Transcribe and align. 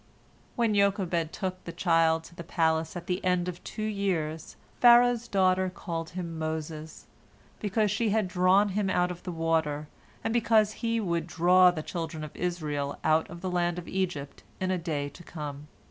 "When 0.55 0.73
Jochebed 0.73 1.31
took 1.31 1.63
the 1.63 1.71
child 1.71 2.23
to 2.23 2.33
the 2.33 2.43
palace 2.43 2.95
at 2.95 3.05
the 3.05 3.23
end 3.23 3.47
of 3.47 3.63
two 3.63 3.83
years, 3.83 4.55
Pharaoh's 4.79 5.27
daughter 5.27 5.69
called 5.69 6.09
him 6.17 6.39
Moses, 6.39 7.05
because 7.59 7.91
she 7.91 8.09
had 8.09 8.27
"drawn" 8.27 8.69
him 8.69 8.89
out 8.89 9.11
of 9.11 9.21
the 9.21 9.31
water, 9.31 9.89
and 10.23 10.33
because 10.33 10.71
he 10.81 10.99
would 10.99 11.27
"draw" 11.27 11.69
the 11.69 11.83
children 11.83 12.23
of 12.23 12.35
Israel 12.35 12.97
out 13.03 13.29
of 13.29 13.41
the 13.41 13.51
land 13.51 13.77
of 13.77 13.87
Egypt 13.87 14.41
in 14.59 14.71
a 14.71 14.79
day 14.79 15.07
to 15.07 15.21
come. 15.21 15.67